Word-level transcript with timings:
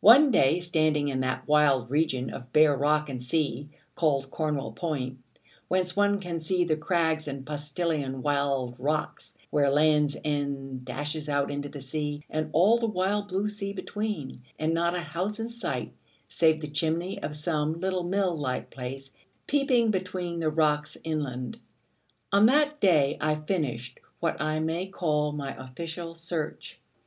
One 0.00 0.30
day, 0.30 0.60
standing 0.60 1.08
in 1.08 1.20
that 1.20 1.48
wild 1.48 1.90
region 1.90 2.28
of 2.28 2.52
bare 2.52 2.76
rock 2.76 3.08
and 3.08 3.22
sea, 3.22 3.70
called 3.94 4.30
Cornwall 4.30 4.72
Point, 4.72 5.20
whence 5.68 5.96
one 5.96 6.20
can 6.20 6.40
see 6.40 6.62
the 6.64 6.76
crags 6.76 7.28
and 7.28 7.46
postillion 7.46 8.20
wild 8.20 8.78
rocks 8.78 9.38
where 9.48 9.70
Land's 9.70 10.18
End 10.22 10.84
dashes 10.84 11.30
out 11.30 11.50
into 11.50 11.70
the 11.70 11.80
sea, 11.80 12.24
and 12.28 12.50
all 12.52 12.76
the 12.76 12.86
wild 12.88 13.28
blue 13.28 13.48
sea 13.48 13.72
between, 13.72 14.42
and 14.58 14.74
not 14.74 14.94
a 14.94 15.00
house 15.00 15.40
in 15.40 15.48
sight, 15.48 15.94
save 16.28 16.60
the 16.60 16.68
chimney 16.68 17.18
of 17.22 17.34
some 17.34 17.80
little 17.80 18.04
mill 18.04 18.36
like 18.36 18.68
place 18.68 19.12
peeping 19.46 19.90
between 19.90 20.40
the 20.40 20.50
rocks 20.50 20.98
inland 21.04 21.58
on 22.32 22.44
that 22.44 22.80
day 22.80 23.16
I 23.18 23.36
finished 23.36 23.98
what 24.20 24.38
I 24.42 24.60
may 24.60 24.88
call 24.88 25.32
my 25.32 25.56
official 25.56 26.14
search. 26.14 26.78